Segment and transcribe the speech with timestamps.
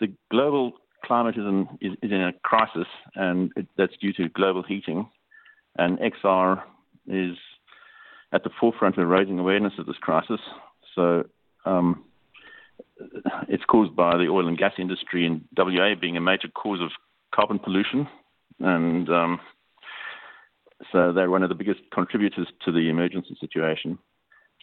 [0.00, 0.72] the global
[1.04, 5.08] climate is is in a crisis, and it, that's due to global heating.
[5.76, 6.62] And XR
[7.06, 7.36] is
[8.32, 10.40] at the forefront of raising awareness of this crisis.
[10.94, 11.24] So
[11.64, 12.04] um,
[13.48, 16.90] it's caused by the oil and gas industry in WA being a major cause of
[17.34, 18.08] carbon pollution,
[18.58, 19.40] and um,
[20.92, 23.98] so they're one of the biggest contributors to the emergency situation.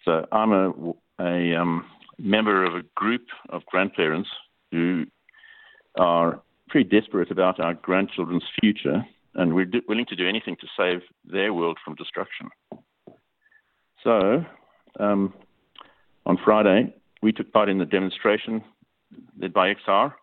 [0.04, 0.74] So I'm a,
[1.20, 1.86] a um,
[2.18, 4.30] member of a group of grandparents
[4.72, 5.06] who
[5.98, 10.68] are pretty desperate about our grandchildren's future, and we're do- willing to do anything to
[10.78, 12.50] save their world from destruction.
[14.04, 14.46] So,
[15.00, 15.34] um,
[16.26, 18.64] on Friday, we took part in the demonstration
[19.40, 20.14] led by XR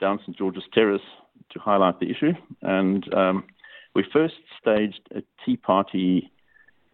[0.00, 1.02] down St George's Terrace
[1.52, 2.32] to highlight the issue,
[2.62, 3.44] and um,
[3.94, 6.30] we first staged a tea party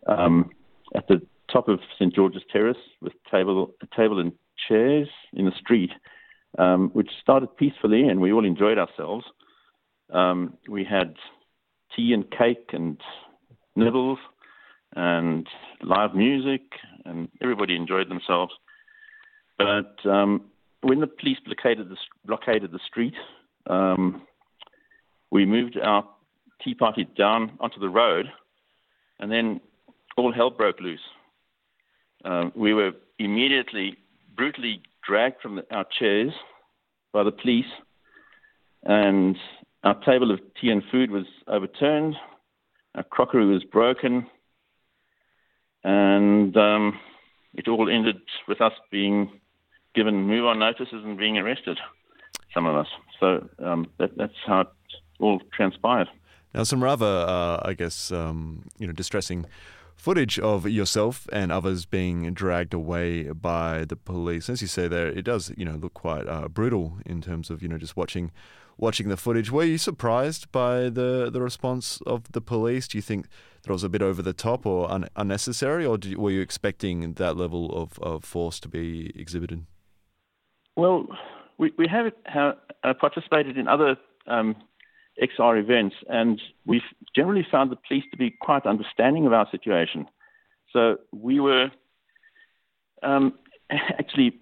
[0.07, 0.51] um,
[0.95, 1.21] at the
[1.53, 4.33] top of St George's Terrace with table, a table and
[4.69, 5.91] chairs in the street,
[6.59, 9.25] um, which started peacefully, and we all enjoyed ourselves.
[10.13, 11.17] Um, we had
[11.95, 13.01] tea and cake and
[13.75, 14.19] nibbles
[14.95, 15.47] and
[15.83, 16.63] live music,
[17.05, 18.53] and everybody enjoyed themselves.
[19.59, 20.43] But um,
[20.83, 23.15] when the police blockaded the, blockaded the street,
[23.69, 24.23] um,
[25.31, 26.07] we moved our
[26.63, 28.27] tea party down onto the road,
[29.19, 29.61] and then
[30.17, 31.01] all hell broke loose.
[32.25, 33.97] Um, we were immediately
[34.35, 36.33] brutally dragged from our chairs
[37.13, 37.65] by the police,
[38.83, 39.37] and
[39.85, 42.17] our table of tea and food was overturned.
[42.95, 44.27] Our crockery was broken,
[45.85, 46.99] and um,
[47.55, 48.17] it all ended
[48.49, 49.31] with us being
[49.95, 51.79] given move-on notices and being arrested.
[52.53, 52.89] Some of us.
[53.21, 54.69] So um, that, that's how it
[55.21, 56.09] all transpired.
[56.55, 59.47] Now, some rather, uh, I guess, um, you know, distressing
[59.97, 64.49] footage of yourself and others being dragged away by the police.
[64.49, 67.63] As you say there, it does, you know, look quite uh, brutal in terms of,
[67.63, 68.31] you know, just watching
[68.79, 69.51] watching the footage.
[69.51, 72.87] Were you surprised by the the response of the police?
[72.87, 73.27] Do you think
[73.63, 77.37] that was a bit over the top or un- unnecessary, or were you expecting that
[77.37, 79.67] level of, of force to be exhibited?
[80.77, 81.07] Well,
[81.59, 84.57] we, we have, have uh, participated in other um,
[85.23, 86.83] XR events, and we've
[87.15, 90.07] generally found the police to be quite understanding of our situation.
[90.73, 91.71] So we were
[93.03, 93.35] um,
[93.71, 94.39] actually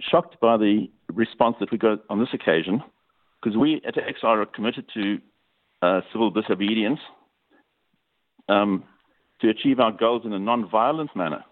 [0.00, 2.82] shocked by the response that we got on this occasion,
[3.40, 5.18] because we at XR are committed to
[5.82, 7.00] uh, civil disobedience
[8.48, 8.84] um,
[9.40, 11.44] to achieve our goals in a non-violent manner.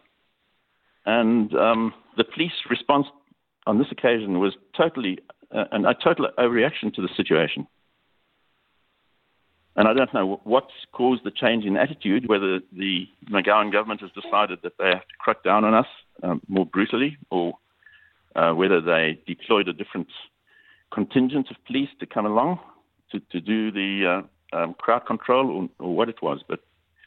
[1.07, 3.07] And um, the police response
[3.67, 5.19] on this occasion was totally
[5.55, 7.67] uh, a total overreaction to the situation.
[9.77, 14.11] And I don't know what's caused the change in attitude, whether the McGowan government has
[14.11, 15.87] decided that they have to crack down on us
[16.23, 17.55] um, more brutally, or
[18.35, 20.09] uh, whether they deployed a different
[20.93, 22.59] contingent of police to come along
[23.13, 26.41] to, to do the uh, um, crowd control, or, or what it was.
[26.47, 26.61] But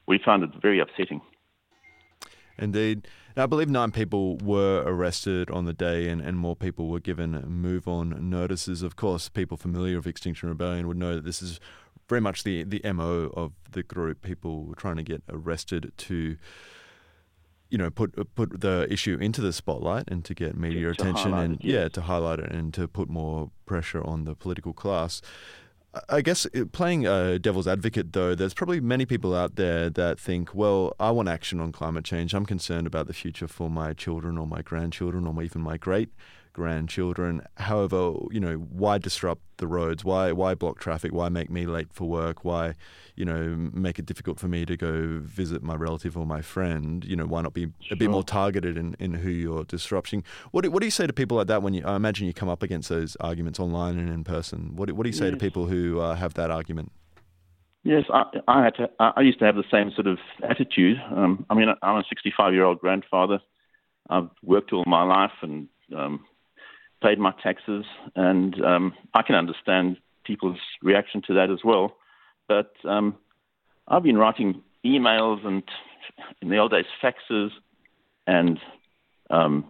[0.08, 1.22] we found it very upsetting.
[2.58, 3.08] Indeed.
[3.36, 7.00] Now, I believe nine people were arrested on the day and, and more people were
[7.00, 8.84] given move on notices.
[8.84, 11.60] Of course, people familiar with Extinction Rebellion would know that this is
[12.10, 16.38] very much the, the MO of the group, people trying to get arrested to
[17.70, 21.34] you know put put the issue into the spotlight and to get media to attention
[21.34, 21.74] and it, yes.
[21.74, 25.22] yeah to highlight it and to put more pressure on the political class.
[26.10, 30.20] I guess uh, playing uh, devil's advocate, though, there's probably many people out there that
[30.20, 32.34] think, well, I want action on climate change.
[32.34, 36.10] I'm concerned about the future for my children or my grandchildren or even my great
[36.54, 37.42] grandchildren.
[37.58, 40.06] However, you know, why disrupt the roads?
[40.06, 41.12] Why why block traffic?
[41.12, 42.46] Why make me late for work?
[42.46, 42.76] Why,
[43.16, 47.04] you know, make it difficult for me to go visit my relative or my friend?
[47.04, 50.24] You know, why not be a bit more targeted in, in who you're disrupting?
[50.52, 51.84] What do, what do you say to people like that when you?
[51.86, 54.76] I imagine you come up against those arguments online and in person.
[54.76, 55.34] What do, what do you say yes.
[55.34, 56.92] to people who uh, have that argument?
[57.84, 58.90] Yes, I, I had to.
[59.00, 60.18] I used to have the same sort of
[60.50, 60.98] attitude.
[61.12, 63.40] Um, I mean, I'm a 65 year old grandfather.
[64.10, 66.26] I've worked all my life and um,
[67.04, 71.98] paid my taxes, and um, I can understand people's reaction to that as well.
[72.48, 73.18] But um,
[73.88, 75.64] I've been writing emails and,
[76.42, 77.50] in the old days, faxes
[78.26, 78.58] and
[79.30, 79.66] um,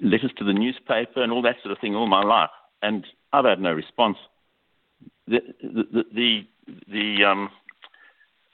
[0.00, 2.50] letters to the newspaper and all that sort of thing all my life,
[2.80, 4.18] and I've had no response.
[5.26, 6.46] The the the,
[6.88, 7.50] the um,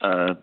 [0.01, 0.33] uh,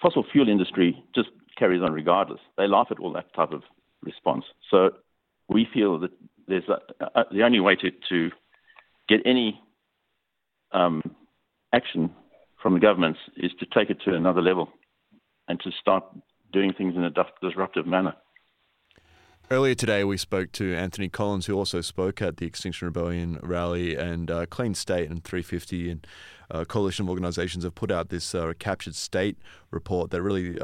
[0.00, 2.40] fossil fuel industry just carries on regardless.
[2.56, 3.62] They laugh at all that type of
[4.02, 4.44] response.
[4.70, 4.90] So
[5.48, 6.10] we feel that
[6.46, 8.30] there's a, a, the only way to, to
[9.08, 9.60] get any
[10.72, 11.02] um,
[11.74, 12.10] action
[12.62, 14.68] from the governments is to take it to another level
[15.48, 16.04] and to start
[16.52, 17.12] doing things in a
[17.42, 18.14] disruptive manner.
[19.50, 23.96] Earlier today, we spoke to Anthony Collins, who also spoke at the Extinction Rebellion rally,
[23.96, 26.06] and uh, Clean State and 350 and
[26.50, 29.38] uh, coalition of organisations have put out this uh, captured state
[29.70, 30.60] report that really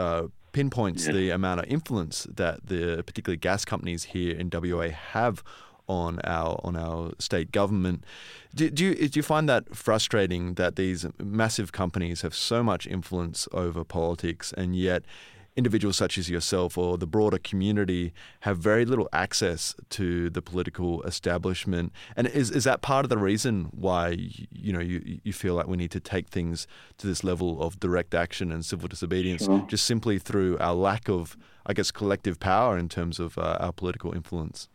[0.54, 5.42] pinpoints the amount of influence that the particularly gas companies here in WA have
[5.86, 8.04] on our on our state government.
[8.54, 12.86] Do, do, you do you find that frustrating that these massive companies have so much
[12.86, 15.04] influence over politics and yet
[15.56, 21.02] individuals such as yourself or the broader community have very little access to the political
[21.02, 21.92] establishment.
[22.16, 24.16] And is is that part of the reason why
[24.50, 26.66] you know you you feel like we need to take things
[26.98, 29.64] to this level of direct action and civil disobedience, sure.
[29.68, 31.36] just simply through our lack of,
[31.66, 34.68] I guess, collective power in terms of uh, our political influence?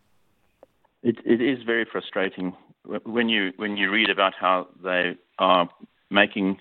[1.03, 2.55] It it is very frustrating
[3.03, 5.69] when you when you read about how they are
[6.09, 6.59] making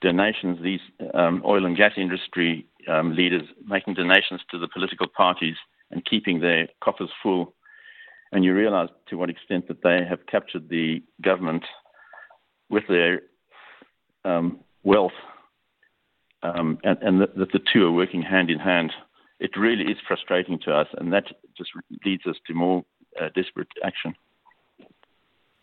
[0.00, 0.80] donations, these
[1.14, 5.56] um, oil and gas industry um, leaders making donations to the political parties
[5.90, 7.54] and keeping their coffers full.
[8.32, 11.64] And you realize to what extent that they have captured the government
[12.68, 13.22] with their
[14.24, 15.12] um, wealth
[16.44, 18.92] um, and, and that, that the two are working hand in hand.
[19.40, 21.24] It really is frustrating to us, and that
[21.56, 21.70] just
[22.04, 22.84] leads us to more
[23.20, 24.14] uh, desperate action.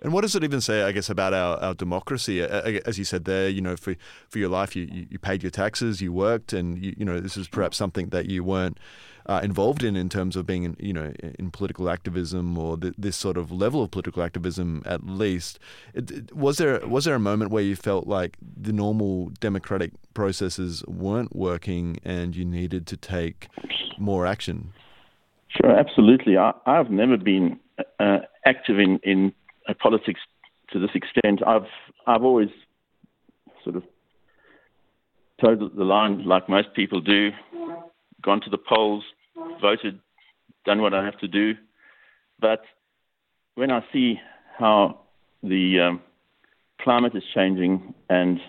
[0.01, 2.42] And what does it even say, I guess, about our, our democracy?
[2.42, 3.95] As you said there, you know, for,
[4.30, 7.38] for your life, you, you paid your taxes, you worked, and, you, you know, this
[7.38, 8.80] is perhaps something that you weren't
[9.27, 12.95] uh, involved in in terms of being, in, you know, in political activism or th-
[12.98, 15.59] this sort of level of political activism, at least.
[15.94, 19.92] It, it, was there was there a moment where you felt like the normal democratic
[20.15, 23.48] processes weren't working and you needed to take
[24.00, 24.74] more action?
[25.50, 26.38] Sure, absolutely.
[26.38, 27.59] I, have never been
[28.00, 29.33] uh, active in, in
[29.81, 30.19] politics
[30.72, 31.42] to this extent.
[31.46, 31.68] I've
[32.08, 32.50] I've always
[33.63, 33.84] sort of
[35.40, 37.31] towed the line like most people do,
[38.22, 39.04] gone to the polls,
[39.60, 40.00] voted,
[40.66, 41.54] done what I have to do.
[42.40, 42.62] But
[43.56, 44.19] when I see
[44.58, 45.02] how
[45.44, 46.02] the um,
[46.81, 48.40] climate is changing and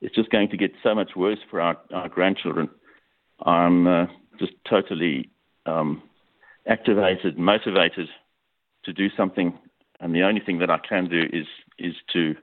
[0.00, 2.68] it's just going to get so much worse for our, our grandchildren,
[3.44, 4.06] I'm uh,
[4.38, 5.30] just totally
[5.66, 6.02] um,
[6.66, 8.08] activated, motivated
[8.84, 9.58] to do something
[10.00, 11.46] and the only thing that I can do is
[11.78, 12.34] is to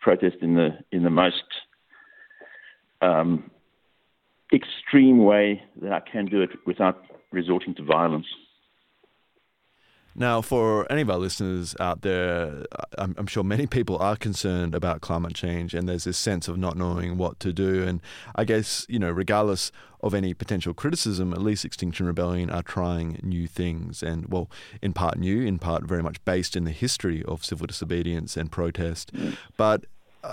[0.00, 1.44] protest in the in the most
[3.00, 3.50] um,
[4.52, 7.02] extreme way that I can do it without
[7.32, 8.26] resorting to violence.
[10.18, 12.64] Now, for any of our listeners out there,
[12.98, 16.58] I'm, I'm, sure many people are concerned about climate change, and there's this sense of
[16.58, 17.84] not knowing what to do.
[17.84, 18.00] And
[18.34, 19.70] I guess, you know, regardless
[20.02, 24.02] of any potential criticism, at least Extinction Rebellion are trying new things.
[24.02, 24.50] And, well,
[24.82, 28.50] in part new, in part very much based in the history of civil disobedience and
[28.50, 29.14] protest.
[29.14, 29.36] Mm.
[29.56, 29.84] But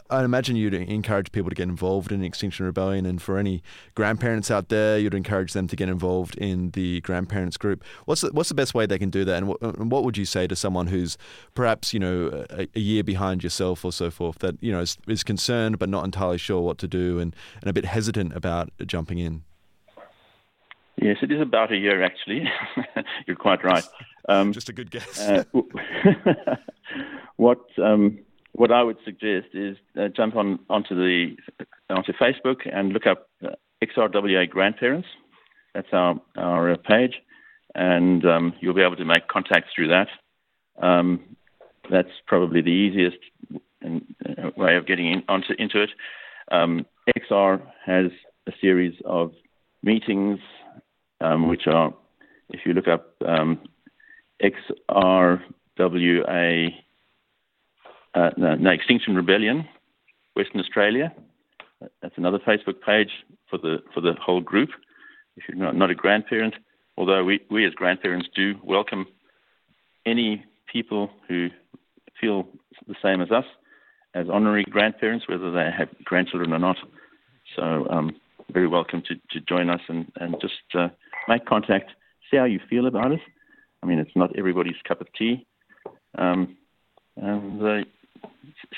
[0.09, 3.61] I imagine you'd encourage people to get involved in Extinction Rebellion, and for any
[3.93, 7.83] grandparents out there, you'd encourage them to get involved in the grandparents group.
[8.05, 10.17] What's the, what's the best way they can do that, and what, and what would
[10.17, 11.17] you say to someone who's
[11.53, 14.97] perhaps you know a, a, year behind yourself or so forth that you know is,
[15.07, 18.71] is concerned but not entirely sure what to do and, and a bit hesitant about
[18.87, 19.43] jumping in?
[21.01, 22.49] Yes, it is about a year actually.
[23.27, 23.85] You're quite right.
[24.27, 25.19] Um, Just a good guess.
[25.19, 25.43] Uh,
[27.35, 28.19] what um,
[28.55, 31.35] what I would suggest is uh, jump on onto the
[31.89, 33.49] onto Facebook and look up uh,
[33.83, 35.07] XRWA grandparents.
[35.73, 37.15] That's our our uh, page,
[37.75, 40.07] and um, you'll be able to make contact through that.
[40.81, 41.35] Um,
[41.91, 43.17] that's probably the easiest
[43.53, 45.89] uh, way of getting in, onto into it.
[46.49, 46.85] Um,
[47.17, 48.11] XR has
[48.47, 49.33] a series of
[49.83, 50.39] meetings,
[51.19, 51.93] um, which are,
[52.49, 53.59] if you look up um,
[54.41, 55.39] XRWA
[58.15, 59.67] uh, no, no, Extinction Rebellion,
[60.35, 61.13] Western Australia.
[62.01, 63.11] That's another Facebook page
[63.49, 64.69] for the for the whole group.
[65.37, 66.55] If you're not, not a grandparent,
[66.97, 69.05] although we, we as grandparents do welcome
[70.05, 71.49] any people who
[72.19, 72.47] feel
[72.87, 73.45] the same as us
[74.15, 76.77] as honorary grandparents, whether they have grandchildren or not.
[77.55, 78.15] So, um,
[78.51, 80.87] very welcome to, to join us and, and just uh,
[81.27, 81.91] make contact,
[82.31, 83.19] see how you feel about it.
[83.83, 85.45] I mean, it's not everybody's cup of tea.
[86.17, 86.55] Um,
[87.17, 87.83] and uh,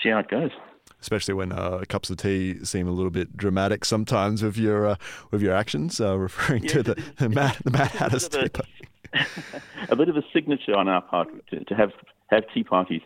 [0.02, 0.52] see how it goes.
[1.00, 4.96] Especially when uh, cups of tea seem a little bit dramatic sometimes with your uh,
[5.32, 8.48] with your actions, uh, referring to the, the Mad the Mad Hatter's tea.
[9.90, 11.92] a bit of a signature on our part to, to have
[12.30, 13.02] have tea parties.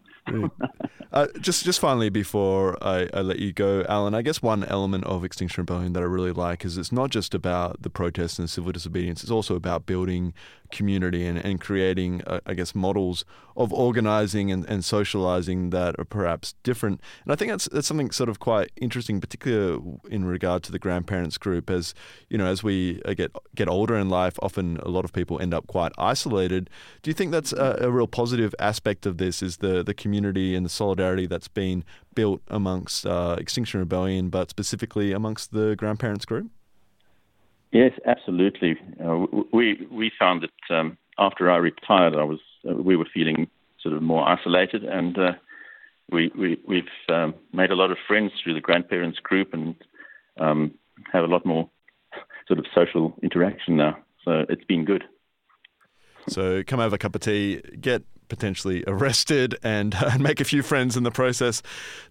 [1.13, 5.03] Uh, just just finally before I, I, let you go, Alan, I guess one element
[5.05, 8.49] of Extinction Rebellion that I really like is it's not just about the protests and
[8.49, 9.23] civil disobedience.
[9.23, 10.33] It's also about building
[10.71, 13.25] community and, and creating, uh, I guess, models
[13.57, 17.01] of organizing and, and socializing that are perhaps different.
[17.25, 20.79] And I think that's that's something sort of quite interesting, particularly in regard to the
[20.79, 21.69] grandparents group.
[21.69, 21.93] As
[22.29, 25.41] you know, as we uh, get get older in life, often a lot of people
[25.41, 26.69] end up quite isolated.
[27.01, 29.41] Do you think that's a, a real positive aspect of this?
[29.41, 34.49] Is the the community and the solidarity that's been built amongst uh, Extinction Rebellion, but
[34.49, 36.49] specifically amongst the grandparents group?
[37.71, 38.77] Yes, absolutely.
[39.03, 42.39] Uh, we we found that um, after I retired, I was
[42.69, 43.47] uh, we were feeling
[43.81, 45.31] sort of more isolated, and uh,
[46.11, 49.75] we, we we've um, made a lot of friends through the grandparents group, and
[50.39, 50.73] um,
[51.13, 51.69] have a lot more
[52.47, 53.97] sort of social interaction now.
[54.25, 55.03] So it's been good.
[56.27, 60.63] So come have a cup of tea, get potentially arrested, and, uh, make a few
[60.63, 61.61] friends in the process.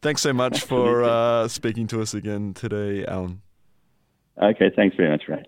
[0.03, 3.41] Thanks so much for uh, speaking to us again today, Alan.
[4.41, 5.43] Okay, thanks very much, Ray.